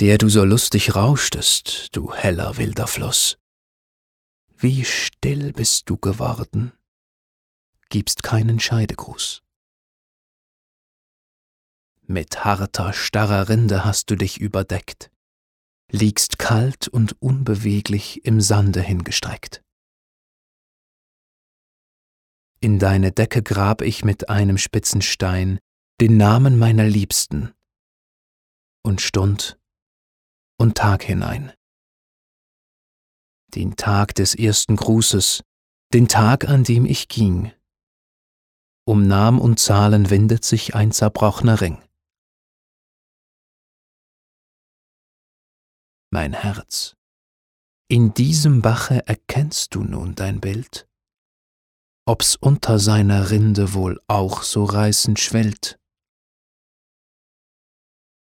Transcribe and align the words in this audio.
der 0.00 0.16
du 0.16 0.28
so 0.28 0.44
lustig 0.44 0.94
rauschtest, 0.94 1.88
du 1.96 2.12
heller 2.12 2.56
wilder 2.56 2.86
Fluss. 2.86 3.36
Wie 4.56 4.84
still 4.84 5.52
bist 5.52 5.90
du 5.90 5.96
geworden, 5.96 6.72
gibst 7.88 8.22
keinen 8.22 8.60
Scheidegruß. 8.60 9.42
Mit 12.02 12.44
harter, 12.44 12.92
starrer 12.92 13.48
Rinde 13.48 13.84
hast 13.84 14.08
du 14.10 14.16
dich 14.16 14.40
überdeckt, 14.40 15.10
liegst 15.90 16.38
kalt 16.38 16.86
und 16.86 17.20
unbeweglich 17.20 18.24
im 18.24 18.40
Sande 18.40 18.80
hingestreckt. 18.80 19.64
In 22.60 22.78
deine 22.78 23.12
Decke 23.12 23.42
grab 23.42 23.82
ich 23.82 24.04
mit 24.04 24.28
einem 24.28 24.58
spitzen 24.58 25.02
Stein 25.02 25.58
den 26.00 26.16
Namen 26.16 26.58
meiner 26.58 26.84
Liebsten 26.84 27.52
und 28.82 29.00
Stund 29.00 29.58
und 30.58 30.76
Tag 30.76 31.02
hinein. 31.02 31.52
Den 33.54 33.76
Tag 33.76 34.14
des 34.14 34.34
ersten 34.34 34.76
Grußes, 34.76 35.42
den 35.94 36.08
Tag, 36.08 36.48
an 36.48 36.64
dem 36.64 36.84
ich 36.84 37.08
ging. 37.08 37.52
Um 38.86 39.06
Namen 39.06 39.40
und 39.40 39.58
Zahlen 39.58 40.10
windet 40.10 40.44
sich 40.44 40.74
ein 40.74 40.92
zerbrochener 40.92 41.60
Ring. 41.60 41.82
Mein 46.10 46.32
Herz, 46.32 46.96
in 47.88 48.12
diesem 48.12 48.60
Bache 48.60 49.06
erkennst 49.06 49.74
du 49.74 49.82
nun 49.82 50.14
dein 50.14 50.40
Bild? 50.40 50.88
ob's 52.08 52.36
unter 52.36 52.78
seiner 52.78 53.28
Rinde 53.30 53.74
wohl 53.74 54.00
auch 54.06 54.42
so 54.42 54.64
reißend 54.64 55.20
schwellt. 55.20 55.77